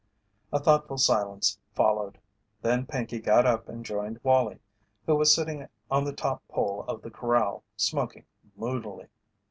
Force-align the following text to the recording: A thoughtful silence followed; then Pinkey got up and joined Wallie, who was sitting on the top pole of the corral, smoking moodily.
A 0.51 0.57
thoughtful 0.57 0.97
silence 0.97 1.59
followed; 1.75 2.17
then 2.63 2.87
Pinkey 2.87 3.19
got 3.19 3.45
up 3.45 3.69
and 3.69 3.85
joined 3.85 4.19
Wallie, 4.23 4.57
who 5.05 5.15
was 5.15 5.31
sitting 5.31 5.67
on 5.91 6.05
the 6.05 6.11
top 6.11 6.41
pole 6.47 6.83
of 6.87 7.03
the 7.03 7.11
corral, 7.11 7.63
smoking 7.75 8.25
moodily. 8.55 9.09